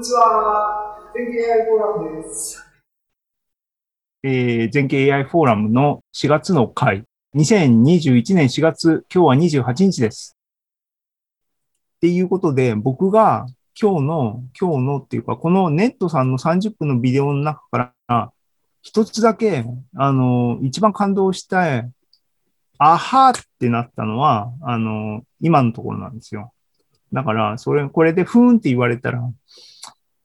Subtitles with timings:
[0.00, 0.96] にちは。
[1.14, 2.66] 全経 AI フォーラムです。
[4.22, 7.04] えー、全経 AI フォーラムの4月の回。
[7.36, 10.38] 2021年4月、今日は28日です。
[11.96, 13.44] っていうことで、僕が
[13.78, 18.32] 今日の、今日のっていうか、このネットさんの30分のビデオの中から、
[18.80, 21.90] 一つだけ、あの、一番感動したい、
[22.78, 26.54] あはってなったのは、あの、今のところなんですよ。
[27.12, 29.22] だから、それ、これでふーんって言われたら、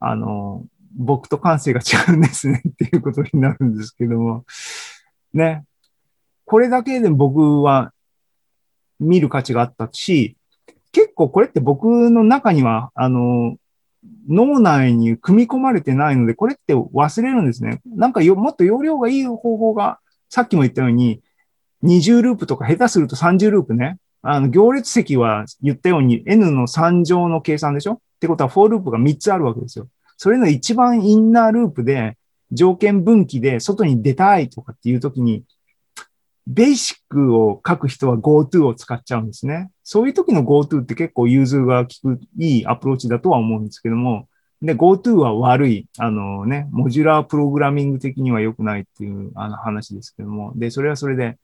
[0.00, 0.64] あの、
[0.94, 4.44] 僕と感性が違うんですねっていうことになるんですけども、
[5.32, 5.64] ね。
[6.44, 7.92] これだけで僕は
[9.00, 10.36] 見る価値があったし、
[10.92, 13.56] 結構これって僕の中には、あの、
[14.28, 17.80] 脳内に組み込まれてないので、これって忘れるんですね。
[17.86, 21.22] なんかよ、もっと要領がいい方法が、さっきも言ったように、
[21.84, 23.98] 20ループとか下手すると30ループね。
[24.22, 27.94] あの、行列積は言ったように n の3乗の計算でしょ？
[27.94, 29.88] ってことは、 for loop が3つあるわけですよ。
[30.16, 32.16] それの一番インナーループで、
[32.52, 35.44] 条件分岐で外に出たいとかっていうときに、
[36.46, 39.70] ベーシックを書く人は GoTo を使っちゃうんですね。
[39.82, 44.28] そういう時の GoTo って結構融通が効くいいアプローチだとは思うんですけども、
[44.60, 51.38] で、GoTo は悪い、あのね、モジュラープログラミング的には良くないっていうあの話ですけども、で、それはそれで、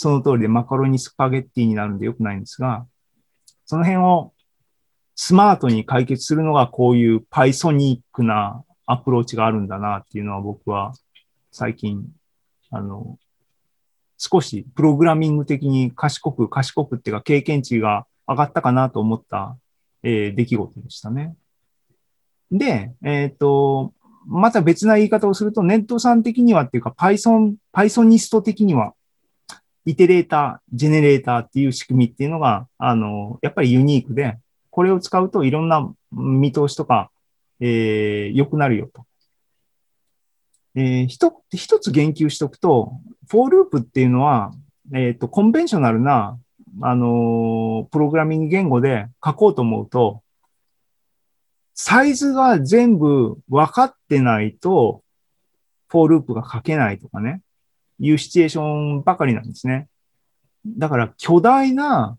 [0.00, 2.86] その通りでマカロニスパゲッティになるんで良くないんですが、
[3.64, 4.32] その辺を
[5.16, 10.92] スマートに解決するのがこういう Pythonic なアプローチがあるんだなっていうのは僕は
[11.50, 12.06] 最近、
[12.70, 13.18] あの、
[14.18, 19.58] 少しプログラミング的に賢く、賢くっていうか経験値が上がったかなと思った、
[20.04, 21.34] えー、出来事でしたね。
[22.52, 23.94] で、えっ、ー、と、
[24.28, 28.94] また別な言い方をすると、ネットさん的にはっていうか、Python、Pythonist 的には、
[29.88, 34.38] イテレーター、ジェネレーターっていう仕組みっていうのが、あの、やっぱりユニークで、
[34.70, 37.10] これを使うといろんな見通しとか、
[37.58, 39.06] えー、良くなるよと。
[40.74, 42.92] えー、一一つ言及しておくと、
[43.30, 44.52] for loop っていうのは、
[44.92, 46.38] えっ、ー、と、 conventional な、
[46.82, 50.22] あの、プログラミング言語で書こうと思うと、
[51.72, 55.02] サイズが全部分かってないと、
[55.88, 57.40] for loop が書けないとかね、
[57.98, 59.88] いうシチュエーションばかりなんですね。
[60.66, 62.16] だから巨大な、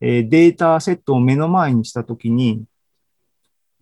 [0.00, 2.64] データセットを目の前にしたときに、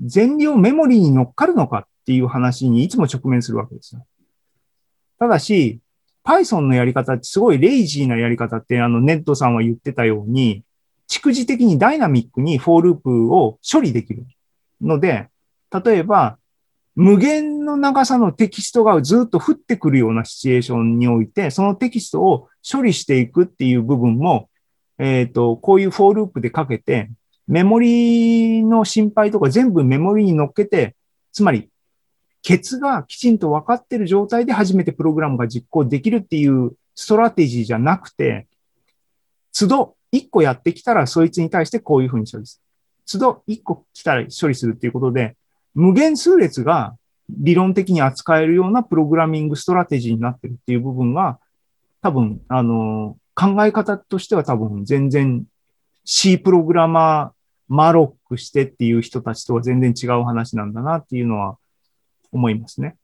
[0.01, 4.07] 全量メモリーに乗っかるのかっていう話にいつも直面するわけですよ。
[5.19, 5.81] ただし、
[6.25, 10.63] Python のやり方ってすごい lazy なやり方ってあのネットさんは言ってたように、
[11.09, 14.25] 逐次的にダイナミックに for loop を処理できる
[14.81, 15.29] ので、
[15.85, 16.39] 例えば、
[16.97, 24.49] 無限の長さのテキストがずっと降ってくるようなシチュエーションにおいて、そのテキストを処理していくっていう部分も、
[24.99, 27.11] えっ、ー、と、こういう for loop で書けて、
[27.49, 30.95] メモリの心配とか全部メモリに乗っけて、
[31.33, 31.69] つまり、
[32.43, 38.47] ケツがきちんと分かってる状態で初めてプログラムが実行できるっていうストラテジーじゃなくて、
[39.59, 42.65] 都度1個やってきたらそいつに対してこういうふうに処理する。
[43.11, 45.37] 都度1個来たら処理するっていうことで、
[45.75, 46.97] 無限数列が
[47.31, 51.39] 理論的に扱えるようなプログラミングストラテジーになってるっていう部分が、
[52.03, 55.45] 多分、あの、考え方としては多分全然
[56.05, 61.57] C プログラマー、マロックしてっていう人たちとは全然違う話なんだなっていうのは
[62.31, 62.97] 思いますね。